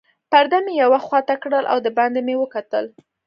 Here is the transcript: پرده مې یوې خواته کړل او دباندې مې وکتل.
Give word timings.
پرده 0.31 0.57
مې 0.65 0.73
یوې 0.81 0.99
خواته 1.05 1.35
کړل 1.41 1.65
او 1.71 1.77
دباندې 1.85 2.21
مې 2.27 2.35
وکتل. 2.39 2.85